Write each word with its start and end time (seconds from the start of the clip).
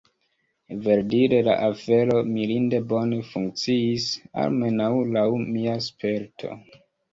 Verdire 0.85 1.41
la 1.47 1.57
afero 1.67 2.15
mirinde 2.29 2.81
bone 2.95 3.21
funkciis, 3.29 4.09
almenaŭ 4.47 4.91
laŭ 5.15 5.29
mia 5.47 5.79
sperto. 5.93 6.55